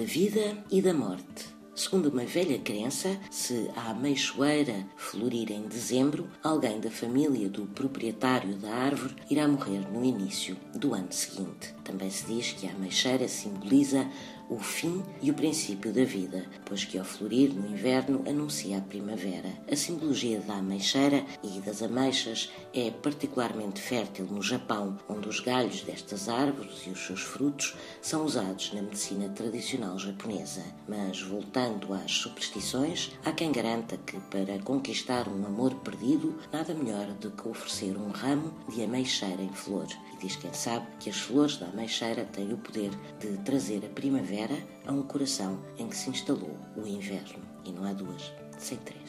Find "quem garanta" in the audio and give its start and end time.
33.32-33.96